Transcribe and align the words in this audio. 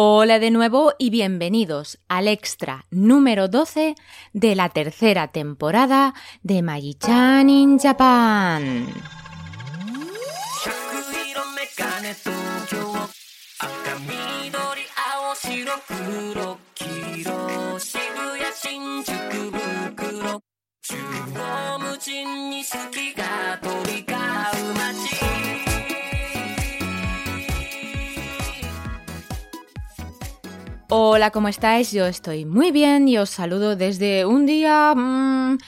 Hola 0.00 0.38
de 0.38 0.52
nuevo 0.52 0.92
y 0.96 1.10
bienvenidos 1.10 1.98
al 2.06 2.28
extra 2.28 2.86
número 2.92 3.48
12 3.48 3.96
de 4.32 4.54
la 4.54 4.68
tercera 4.68 5.26
temporada 5.32 6.14
de 6.44 6.62
Magi-chan 6.62 7.50
in 7.50 7.80
Japan. 7.80 8.86
Hola, 30.90 31.30
¿cómo 31.32 31.48
estáis? 31.48 31.92
Yo 31.92 32.06
estoy 32.06 32.46
muy 32.46 32.72
bien 32.72 33.08
y 33.08 33.18
os 33.18 33.28
saludo 33.28 33.76
desde 33.76 34.24
un 34.24 34.46
día... 34.46 34.94
mm, 34.96 35.58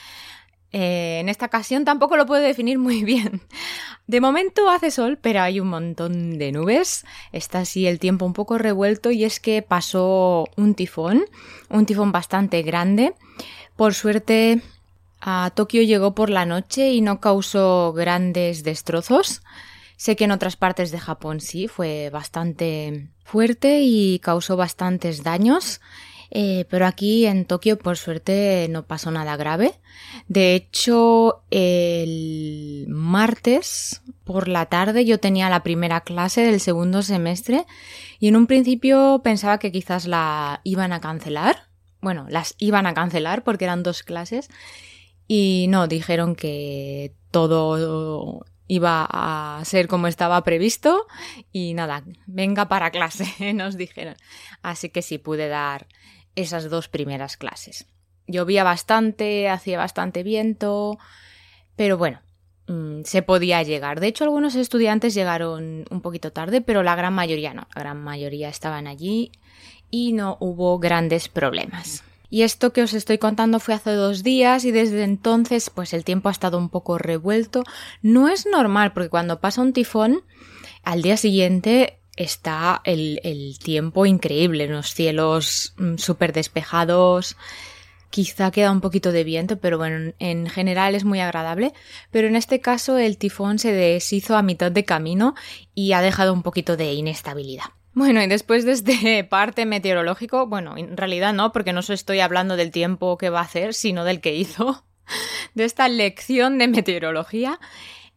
eh, 0.71 1.19
en 1.19 1.29
esta 1.29 1.45
ocasión 1.45 1.85
tampoco 1.85 2.17
lo 2.17 2.25
puedo 2.25 2.41
definir 2.41 2.79
muy 2.79 3.03
bien. 3.11 3.39
De 4.07 4.19
momento 4.19 4.67
hace 4.67 4.89
sol, 4.89 5.19
pero 5.21 5.41
hay 5.41 5.59
un 5.59 5.67
montón 5.67 6.39
de 6.39 6.51
nubes. 6.51 7.05
Está 7.33 7.59
así 7.59 7.85
el 7.85 7.99
tiempo 7.99 8.25
un 8.25 8.33
poco 8.33 8.57
revuelto 8.57 9.11
y 9.11 9.23
es 9.23 9.39
que 9.39 9.61
pasó 9.61 10.47
un 10.57 10.73
tifón, 10.73 11.25
un 11.69 11.85
tifón 11.85 12.11
bastante 12.11 12.63
grande. 12.63 13.13
Por 13.75 13.93
suerte 13.93 14.63
a 15.19 15.51
Tokio 15.53 15.83
llegó 15.83 16.15
por 16.15 16.31
la 16.31 16.47
noche 16.47 16.93
y 16.93 17.01
no 17.01 17.19
causó 17.21 17.93
grandes 17.93 18.63
destrozos. 18.63 19.43
Sé 20.01 20.15
que 20.15 20.23
en 20.23 20.31
otras 20.31 20.55
partes 20.55 20.89
de 20.89 20.99
Japón 20.99 21.41
sí, 21.41 21.67
fue 21.67 22.09
bastante 22.09 23.11
fuerte 23.23 23.81
y 23.83 24.17
causó 24.17 24.57
bastantes 24.57 25.21
daños. 25.21 25.79
Eh, 26.31 26.65
pero 26.71 26.87
aquí 26.87 27.27
en 27.27 27.45
Tokio, 27.45 27.77
por 27.77 27.97
suerte, 27.97 28.65
no 28.71 28.87
pasó 28.87 29.11
nada 29.11 29.37
grave. 29.37 29.75
De 30.27 30.55
hecho, 30.55 31.43
el 31.51 32.87
martes 32.89 34.01
por 34.23 34.47
la 34.47 34.65
tarde 34.65 35.05
yo 35.05 35.19
tenía 35.19 35.51
la 35.51 35.61
primera 35.61 36.01
clase 36.01 36.41
del 36.41 36.61
segundo 36.61 37.03
semestre 37.03 37.67
y 38.19 38.27
en 38.27 38.37
un 38.37 38.47
principio 38.47 39.21
pensaba 39.23 39.59
que 39.59 39.71
quizás 39.71 40.07
la 40.07 40.61
iban 40.63 40.93
a 40.93 40.99
cancelar. 40.99 41.67
Bueno, 42.01 42.25
las 42.27 42.55
iban 42.57 42.87
a 42.87 42.95
cancelar 42.95 43.43
porque 43.43 43.65
eran 43.65 43.83
dos 43.83 44.01
clases 44.01 44.49
y 45.27 45.67
no, 45.69 45.87
dijeron 45.87 46.35
que 46.35 47.13
todo 47.29 48.47
iba 48.71 49.05
a 49.11 49.61
ser 49.65 49.89
como 49.89 50.07
estaba 50.07 50.41
previsto 50.45 51.05
y 51.51 51.73
nada, 51.73 52.05
venga 52.25 52.69
para 52.69 52.89
clase, 52.89 53.53
nos 53.53 53.75
dijeron. 53.75 54.15
Así 54.61 54.87
que 54.87 55.01
sí 55.01 55.17
pude 55.17 55.49
dar 55.49 55.87
esas 56.35 56.69
dos 56.69 56.87
primeras 56.87 57.35
clases. 57.35 57.85
Llovía 58.27 58.63
bastante, 58.63 59.49
hacía 59.49 59.77
bastante 59.77 60.23
viento, 60.23 60.97
pero 61.75 61.97
bueno, 61.97 62.21
mm, 62.67 63.01
se 63.03 63.21
podía 63.21 63.61
llegar. 63.61 63.99
De 63.99 64.07
hecho, 64.07 64.23
algunos 64.23 64.55
estudiantes 64.55 65.13
llegaron 65.13 65.83
un 65.91 66.01
poquito 66.01 66.31
tarde, 66.31 66.61
pero 66.61 66.81
la 66.81 66.95
gran 66.95 67.13
mayoría 67.13 67.53
no. 67.53 67.67
La 67.75 67.81
gran 67.81 68.01
mayoría 68.01 68.47
estaban 68.47 68.87
allí 68.87 69.33
y 69.89 70.13
no 70.13 70.37
hubo 70.39 70.79
grandes 70.79 71.27
problemas. 71.27 72.05
Y 72.31 72.41
esto 72.43 72.71
que 72.73 72.81
os 72.81 72.93
estoy 72.93 73.17
contando 73.19 73.59
fue 73.59 73.75
hace 73.75 73.91
dos 73.91 74.23
días 74.23 74.63
y 74.65 74.71
desde 74.71 75.03
entonces 75.03 75.69
pues 75.69 75.93
el 75.93 76.05
tiempo 76.05 76.29
ha 76.29 76.31
estado 76.31 76.57
un 76.57 76.69
poco 76.69 76.97
revuelto. 76.97 77.63
No 78.01 78.29
es 78.29 78.47
normal 78.47 78.93
porque 78.93 79.09
cuando 79.09 79.39
pasa 79.41 79.61
un 79.61 79.73
tifón 79.73 80.23
al 80.81 81.01
día 81.03 81.17
siguiente 81.17 81.99
está 82.15 82.81
el, 82.85 83.19
tiempo 83.61 84.05
increíble, 84.05 84.67
los 84.67 84.93
cielos 84.93 85.73
mm, 85.77 85.97
súper 85.97 86.31
despejados, 86.33 87.35
quizá 88.09 88.49
queda 88.51 88.71
un 88.71 88.81
poquito 88.81 89.11
de 89.11 89.23
viento, 89.25 89.59
pero 89.59 89.77
bueno, 89.77 89.97
en- 89.97 90.15
en 90.19 90.49
general 90.49 90.95
es 90.95 91.03
muy 91.03 91.19
agradable. 91.19 91.73
Pero 92.11 92.27
en 92.29 92.35
este 92.37 92.61
caso 92.61 92.97
el 92.97 93.17
tifón 93.17 93.59
se 93.59 93.73
deshizo 93.73 94.37
a 94.37 94.41
mitad 94.41 94.71
de 94.71 94.85
camino 94.85 95.35
y 95.75 95.91
ha 95.91 96.01
dejado 96.01 96.31
un 96.31 96.43
poquito 96.43 96.77
de 96.77 96.93
inestabilidad. 96.93 97.65
Bueno, 97.93 98.21
y 98.23 98.27
después 98.27 98.63
de 98.65 98.71
este 98.71 99.23
parte 99.29 99.65
meteorológico, 99.65 100.47
bueno, 100.47 100.77
en 100.77 100.95
realidad 100.95 101.33
no, 101.33 101.51
porque 101.51 101.73
no 101.73 101.79
os 101.79 101.89
estoy 101.89 102.19
hablando 102.19 102.55
del 102.55 102.71
tiempo 102.71 103.17
que 103.17 103.29
va 103.29 103.39
a 103.39 103.43
hacer, 103.43 103.73
sino 103.73 104.05
del 104.05 104.21
que 104.21 104.35
hizo, 104.35 104.85
de 105.55 105.65
esta 105.65 105.87
lección 105.89 106.57
de 106.57 106.67
meteorología. 106.67 107.59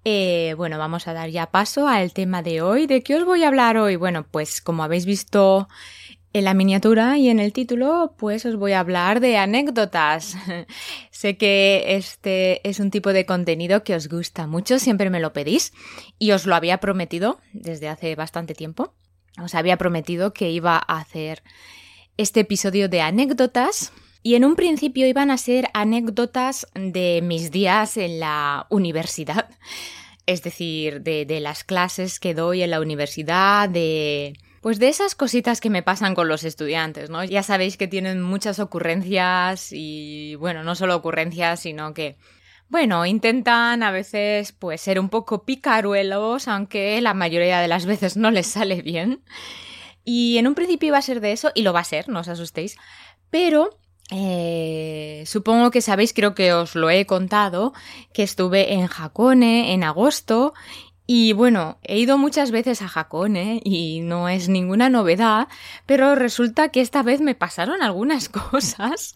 Eh, 0.04 0.54
bueno, 0.56 0.78
vamos 0.78 1.08
a 1.08 1.14
dar 1.14 1.30
ya 1.30 1.50
paso 1.50 1.88
al 1.88 2.12
tema 2.12 2.42
de 2.42 2.60
hoy. 2.62 2.86
¿De 2.86 3.02
qué 3.02 3.16
os 3.16 3.24
voy 3.24 3.42
a 3.42 3.48
hablar 3.48 3.78
hoy? 3.78 3.96
Bueno, 3.96 4.26
pues 4.30 4.60
como 4.60 4.84
habéis 4.84 5.06
visto 5.06 5.66
en 6.34 6.44
la 6.44 6.52
miniatura 6.52 7.16
y 7.16 7.30
en 7.30 7.40
el 7.40 7.52
título, 7.52 8.14
pues 8.18 8.44
os 8.44 8.56
voy 8.56 8.72
a 8.72 8.80
hablar 8.80 9.20
de 9.20 9.38
anécdotas. 9.38 10.36
sé 11.10 11.36
que 11.36 11.96
este 11.96 12.68
es 12.68 12.80
un 12.80 12.90
tipo 12.90 13.12
de 13.12 13.24
contenido 13.24 13.82
que 13.82 13.94
os 13.94 14.08
gusta 14.08 14.46
mucho, 14.46 14.78
siempre 14.78 15.10
me 15.10 15.20
lo 15.20 15.32
pedís 15.32 15.72
y 16.18 16.32
os 16.32 16.44
lo 16.44 16.54
había 16.54 16.78
prometido 16.78 17.40
desde 17.52 17.88
hace 17.88 18.14
bastante 18.14 18.54
tiempo. 18.54 18.94
Os 19.42 19.54
había 19.54 19.76
prometido 19.76 20.32
que 20.32 20.50
iba 20.50 20.76
a 20.76 20.98
hacer 20.98 21.42
este 22.16 22.40
episodio 22.40 22.88
de 22.88 23.00
anécdotas 23.00 23.92
y 24.22 24.36
en 24.36 24.44
un 24.44 24.56
principio 24.56 25.06
iban 25.06 25.30
a 25.30 25.38
ser 25.38 25.68
anécdotas 25.74 26.66
de 26.74 27.20
mis 27.22 27.50
días 27.50 27.96
en 27.96 28.20
la 28.20 28.66
universidad. 28.70 29.50
Es 30.26 30.42
decir, 30.42 31.02
de, 31.02 31.26
de 31.26 31.40
las 31.40 31.64
clases 31.64 32.18
que 32.18 32.32
doy 32.32 32.62
en 32.62 32.70
la 32.70 32.80
universidad, 32.80 33.68
de... 33.68 34.34
Pues 34.62 34.78
de 34.78 34.88
esas 34.88 35.14
cositas 35.14 35.60
que 35.60 35.68
me 35.68 35.82
pasan 35.82 36.14
con 36.14 36.26
los 36.26 36.42
estudiantes, 36.42 37.10
¿no? 37.10 37.22
Ya 37.22 37.42
sabéis 37.42 37.76
que 37.76 37.86
tienen 37.86 38.22
muchas 38.22 38.58
ocurrencias 38.58 39.68
y, 39.72 40.36
bueno, 40.36 40.64
no 40.64 40.74
solo 40.74 40.96
ocurrencias, 40.96 41.60
sino 41.60 41.92
que, 41.92 42.16
bueno, 42.74 43.06
intentan 43.06 43.84
a 43.84 43.92
veces, 43.92 44.50
pues, 44.50 44.80
ser 44.80 44.98
un 44.98 45.08
poco 45.08 45.44
picaruelos, 45.44 46.48
aunque 46.48 47.00
la 47.00 47.14
mayoría 47.14 47.60
de 47.60 47.68
las 47.68 47.86
veces 47.86 48.16
no 48.16 48.32
les 48.32 48.48
sale 48.48 48.82
bien. 48.82 49.22
Y 50.02 50.38
en 50.38 50.48
un 50.48 50.56
principio 50.56 50.88
iba 50.88 50.98
a 50.98 51.02
ser 51.02 51.20
de 51.20 51.30
eso, 51.30 51.52
y 51.54 51.62
lo 51.62 51.72
va 51.72 51.78
a 51.78 51.84
ser, 51.84 52.08
no 52.08 52.18
os 52.18 52.26
asustéis, 52.26 52.76
pero 53.30 53.78
eh, 54.10 55.22
supongo 55.24 55.70
que 55.70 55.82
sabéis, 55.82 56.12
creo 56.12 56.34
que 56.34 56.52
os 56.52 56.74
lo 56.74 56.90
he 56.90 57.06
contado, 57.06 57.74
que 58.12 58.24
estuve 58.24 58.72
en 58.72 58.88
Hakone 58.88 59.72
en 59.72 59.84
agosto 59.84 60.52
y 61.06 61.34
bueno, 61.34 61.78
he 61.82 61.98
ido 61.98 62.16
muchas 62.16 62.50
veces 62.50 62.80
a 62.80 62.86
Hakone 62.86 63.60
y 63.62 64.00
no 64.00 64.30
es 64.30 64.48
ninguna 64.48 64.88
novedad, 64.88 65.48
pero 65.84 66.14
resulta 66.14 66.70
que 66.70 66.80
esta 66.80 67.02
vez 67.02 67.20
me 67.20 67.34
pasaron 67.34 67.82
algunas 67.82 68.28
cosas 68.30 69.14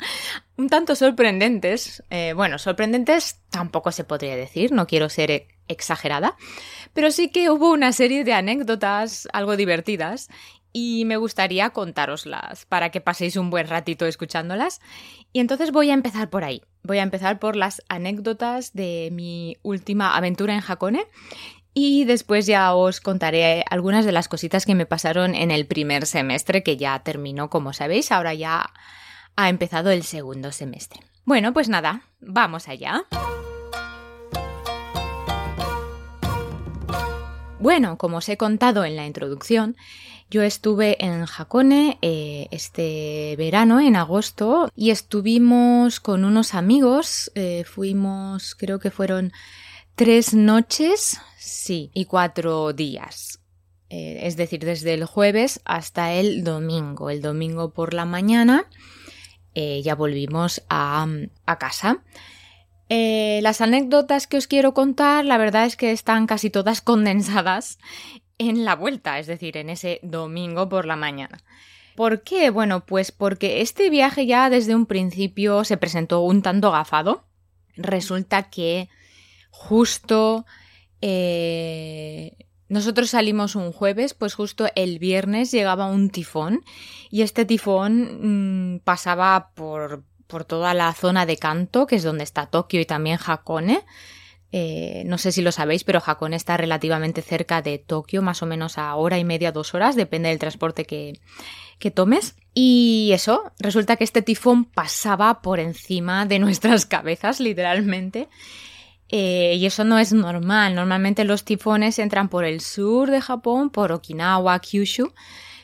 un 0.58 0.68
tanto 0.68 0.94
sorprendentes. 0.94 2.02
Eh, 2.10 2.34
bueno, 2.34 2.58
sorprendentes 2.58 3.40
tampoco 3.48 3.90
se 3.90 4.04
podría 4.04 4.36
decir, 4.36 4.70
no 4.72 4.86
quiero 4.86 5.08
ser 5.08 5.46
exagerada, 5.66 6.36
pero 6.92 7.10
sí 7.10 7.30
que 7.30 7.48
hubo 7.48 7.72
una 7.72 7.92
serie 7.92 8.24
de 8.24 8.34
anécdotas 8.34 9.26
algo 9.32 9.56
divertidas 9.56 10.28
y 10.72 11.04
me 11.06 11.16
gustaría 11.16 11.70
contároslas 11.70 12.66
para 12.66 12.90
que 12.90 13.00
paséis 13.00 13.36
un 13.36 13.48
buen 13.48 13.66
ratito 13.66 14.04
escuchándolas. 14.04 14.80
Y 15.32 15.40
entonces 15.40 15.72
voy 15.72 15.90
a 15.90 15.94
empezar 15.94 16.28
por 16.30 16.44
ahí. 16.44 16.62
Voy 16.82 16.98
a 16.98 17.02
empezar 17.02 17.38
por 17.38 17.56
las 17.56 17.82
anécdotas 17.88 18.72
de 18.72 19.10
mi 19.12 19.56
última 19.62 20.16
aventura 20.16 20.54
en 20.54 20.62
Hakone 20.66 21.06
y 21.74 22.04
después 22.04 22.46
ya 22.46 22.74
os 22.74 23.00
contaré 23.00 23.64
algunas 23.70 24.04
de 24.04 24.12
las 24.12 24.28
cositas 24.28 24.66
que 24.66 24.74
me 24.74 24.86
pasaron 24.86 25.34
en 25.34 25.50
el 25.50 25.66
primer 25.66 26.06
semestre 26.06 26.62
que 26.62 26.76
ya 26.76 26.98
terminó, 27.00 27.50
como 27.50 27.72
sabéis, 27.72 28.12
ahora 28.12 28.34
ya 28.34 28.70
ha 29.36 29.48
empezado 29.48 29.90
el 29.90 30.02
segundo 30.02 30.52
semestre. 30.52 31.00
Bueno, 31.24 31.52
pues 31.52 31.68
nada, 31.68 32.02
vamos 32.20 32.68
allá. 32.68 33.04
Bueno, 37.60 37.98
como 37.98 38.18
os 38.18 38.28
he 38.28 38.36
contado 38.36 38.84
en 38.84 38.96
la 38.96 39.06
introducción, 39.06 39.76
yo 40.30 40.42
estuve 40.42 41.02
en 41.04 41.24
Hakone 41.24 41.98
eh, 42.02 42.48
este 42.50 43.34
verano, 43.36 43.80
en 43.80 43.96
agosto, 43.96 44.70
y 44.76 44.90
estuvimos 44.90 46.00
con 46.00 46.24
unos 46.24 46.54
amigos, 46.54 47.32
eh, 47.34 47.64
fuimos, 47.64 48.54
creo 48.54 48.78
que 48.78 48.90
fueron 48.90 49.32
tres 49.94 50.34
noches, 50.34 51.20
sí, 51.38 51.90
y 51.94 52.04
cuatro 52.04 52.72
días. 52.72 53.40
Eh, 53.90 54.20
es 54.22 54.36
decir, 54.36 54.60
desde 54.60 54.94
el 54.94 55.04
jueves 55.04 55.60
hasta 55.64 56.12
el 56.12 56.44
domingo. 56.44 57.08
El 57.10 57.22
domingo 57.22 57.72
por 57.72 57.94
la 57.94 58.04
mañana 58.04 58.66
eh, 59.54 59.80
ya 59.82 59.94
volvimos 59.94 60.62
a, 60.68 61.06
casa. 61.58 62.02
Eh, 62.90 63.40
las 63.42 63.60
anécdotas 63.60 64.26
que 64.26 64.36
os 64.36 64.46
quiero 64.46 64.74
contar, 64.74 65.24
la 65.24 65.38
verdad 65.38 65.64
es 65.64 65.76
que 65.76 65.90
están 65.90 66.26
casi 66.26 66.50
todas 66.50 66.80
condensadas 66.82 67.78
en 68.38 68.64
la 68.64 68.76
vuelta, 68.76 69.18
es 69.18 69.26
decir, 69.26 69.56
en 69.56 69.70
ese 69.70 70.00
domingo 70.02 70.68
por 70.68 70.84
la 70.84 70.96
mañana. 70.96 71.38
¿Por 71.96 72.22
qué? 72.22 72.50
Bueno, 72.50 72.86
pues 72.86 73.10
porque 73.10 73.60
este 73.60 73.90
viaje 73.90 74.26
ya 74.26 74.50
desde 74.50 74.76
un 74.76 74.86
principio 74.86 75.64
se 75.64 75.76
presentó 75.76 76.20
un 76.20 76.42
tanto 76.42 76.68
agafado. 76.68 77.24
Resulta 77.74 78.44
que 78.44 78.88
justo 79.50 80.46
eh, 81.00 82.36
nosotros 82.68 83.10
salimos 83.10 83.56
un 83.56 83.72
jueves, 83.72 84.14
pues 84.14 84.34
justo 84.34 84.66
el 84.74 84.98
viernes 84.98 85.50
llegaba 85.50 85.86
un 85.86 86.10
tifón 86.10 86.64
y 87.10 87.22
este 87.22 87.44
tifón 87.44 88.74
mmm, 88.74 88.78
pasaba 88.80 89.50
por, 89.54 90.04
por 90.26 90.44
toda 90.44 90.74
la 90.74 90.92
zona 90.92 91.24
de 91.24 91.38
Kanto, 91.38 91.86
que 91.86 91.96
es 91.96 92.02
donde 92.02 92.24
está 92.24 92.46
Tokio 92.46 92.80
y 92.80 92.84
también 92.84 93.18
Hakone. 93.24 93.84
Eh, 94.50 95.02
no 95.04 95.18
sé 95.18 95.30
si 95.32 95.42
lo 95.42 95.52
sabéis, 95.52 95.84
pero 95.84 96.02
Hakone 96.04 96.36
está 96.36 96.56
relativamente 96.56 97.20
cerca 97.20 97.60
de 97.60 97.78
Tokio, 97.78 98.22
más 98.22 98.42
o 98.42 98.46
menos 98.46 98.78
a 98.78 98.94
hora 98.94 99.18
y 99.18 99.24
media, 99.24 99.52
dos 99.52 99.74
horas, 99.74 99.94
depende 99.94 100.30
del 100.30 100.38
transporte 100.38 100.84
que, 100.84 101.20
que 101.78 101.90
tomes. 101.90 102.36
Y 102.54 103.10
eso, 103.12 103.52
resulta 103.58 103.96
que 103.96 104.04
este 104.04 104.22
tifón 104.22 104.64
pasaba 104.64 105.42
por 105.42 105.60
encima 105.60 106.26
de 106.26 106.38
nuestras 106.38 106.86
cabezas, 106.86 107.40
literalmente. 107.40 108.28
Eh, 109.10 109.54
y 109.56 109.66
eso 109.66 109.84
no 109.84 109.98
es 109.98 110.12
normal. 110.12 110.74
Normalmente 110.74 111.24
los 111.24 111.44
tifones 111.44 111.98
entran 111.98 112.28
por 112.28 112.44
el 112.44 112.60
sur 112.60 113.10
de 113.10 113.20
Japón, 113.20 113.70
por 113.70 113.92
Okinawa, 113.92 114.58
Kyushu. 114.58 115.12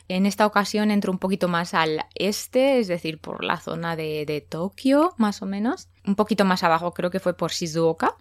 En 0.07 0.25
esta 0.25 0.45
ocasión 0.45 0.91
entró 0.91 1.11
un 1.11 1.17
poquito 1.17 1.47
más 1.47 1.73
al 1.73 2.05
este, 2.13 2.79
es 2.79 2.87
decir, 2.87 3.19
por 3.19 3.43
la 3.43 3.59
zona 3.59 3.95
de, 3.95 4.25
de 4.25 4.41
Tokio, 4.41 5.13
más 5.17 5.41
o 5.41 5.45
menos. 5.45 5.87
Un 6.05 6.15
poquito 6.15 6.45
más 6.45 6.63
abajo 6.63 6.93
creo 6.93 7.09
que 7.09 7.19
fue 7.19 7.35
por 7.35 7.51
Shizuoka. 7.51 8.15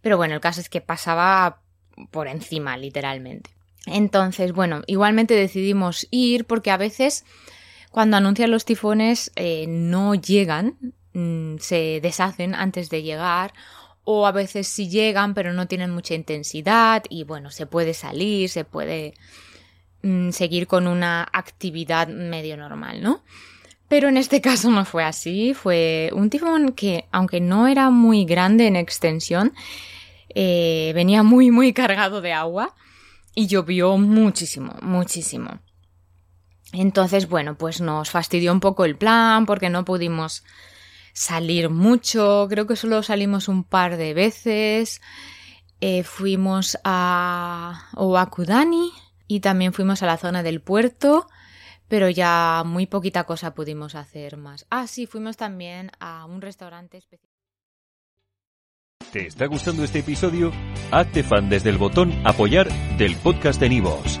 Pero 0.00 0.16
bueno, 0.16 0.34
el 0.34 0.40
caso 0.40 0.60
es 0.60 0.68
que 0.68 0.80
pasaba 0.80 1.60
por 2.10 2.28
encima, 2.28 2.76
literalmente. 2.76 3.50
Entonces, 3.86 4.52
bueno, 4.52 4.82
igualmente 4.86 5.34
decidimos 5.34 6.08
ir 6.10 6.44
porque 6.44 6.70
a 6.72 6.76
veces 6.76 7.24
cuando 7.90 8.16
anuncian 8.16 8.50
los 8.50 8.64
tifones 8.64 9.30
eh, 9.36 9.66
no 9.68 10.14
llegan, 10.14 10.76
mmm, 11.12 11.56
se 11.58 12.00
deshacen 12.02 12.54
antes 12.54 12.90
de 12.90 13.02
llegar 13.02 13.54
o 14.08 14.24
a 14.24 14.32
veces 14.32 14.68
sí 14.68 14.88
llegan 14.88 15.34
pero 15.34 15.52
no 15.52 15.66
tienen 15.66 15.90
mucha 15.90 16.14
intensidad 16.14 17.02
y 17.10 17.24
bueno, 17.24 17.50
se 17.50 17.66
puede 17.66 17.92
salir, 17.92 18.48
se 18.48 18.64
puede 18.64 19.14
mmm, 20.02 20.30
seguir 20.30 20.68
con 20.68 20.86
una 20.86 21.28
actividad 21.32 22.06
medio 22.06 22.56
normal, 22.56 23.02
¿no? 23.02 23.24
Pero 23.88 24.08
en 24.08 24.16
este 24.16 24.40
caso 24.48 24.70
no 24.70 24.84
fue 24.84 25.02
así, 25.02 25.54
fue 25.54 26.10
un 26.14 26.30
tifón 26.30 26.72
que 26.72 27.06
aunque 27.10 27.40
no 27.40 27.66
era 27.66 27.90
muy 27.90 28.24
grande 28.24 28.68
en 28.68 28.76
extensión, 28.76 29.52
eh, 30.34 30.92
venía 30.94 31.24
muy 31.24 31.50
muy 31.50 31.72
cargado 31.72 32.20
de 32.20 32.32
agua 32.32 32.74
y 33.34 33.48
llovió 33.48 33.98
muchísimo, 33.98 34.76
muchísimo. 34.82 35.58
Entonces, 36.72 37.28
bueno, 37.28 37.58
pues 37.58 37.80
nos 37.80 38.10
fastidió 38.10 38.52
un 38.52 38.60
poco 38.60 38.84
el 38.84 38.96
plan 38.96 39.46
porque 39.46 39.68
no 39.68 39.84
pudimos 39.84 40.44
salir 41.16 41.70
mucho, 41.70 42.46
creo 42.50 42.66
que 42.66 42.76
solo 42.76 43.02
salimos 43.02 43.48
un 43.48 43.64
par 43.64 43.96
de 43.96 44.12
veces. 44.12 45.00
Eh, 45.80 46.02
fuimos 46.02 46.78
a 46.84 47.88
Owakudani 47.94 48.92
y 49.26 49.40
también 49.40 49.72
fuimos 49.72 50.02
a 50.02 50.06
la 50.06 50.18
zona 50.18 50.42
del 50.42 50.60
puerto, 50.60 51.26
pero 51.88 52.10
ya 52.10 52.62
muy 52.66 52.86
poquita 52.86 53.24
cosa 53.24 53.54
pudimos 53.54 53.94
hacer 53.94 54.36
más. 54.36 54.66
Ah, 54.70 54.86
sí, 54.86 55.06
fuimos 55.06 55.38
también 55.38 55.90
a 56.00 56.26
un 56.26 56.42
restaurante 56.42 56.98
especial. 56.98 57.32
¿Te 59.10 59.26
está 59.26 59.46
gustando 59.46 59.84
este 59.84 60.00
episodio? 60.00 60.52
Hazte 60.90 61.22
fan 61.22 61.48
desde 61.48 61.70
el 61.70 61.78
botón 61.78 62.12
Apoyar 62.26 62.68
del 62.98 63.16
podcast 63.16 63.58
de 63.58 63.70
Nivos. 63.70 64.20